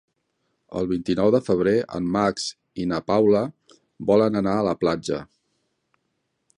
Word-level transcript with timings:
El 0.79 0.87
vint-i-nou 0.91 1.27
de 1.35 1.41
febrer 1.49 1.73
en 1.99 2.07
Max 2.17 2.47
i 2.85 2.89
na 2.93 3.01
Paula 3.11 3.45
volen 4.11 4.43
anar 4.43 4.57
a 4.63 4.67
la 4.71 4.77
platja. 4.87 5.23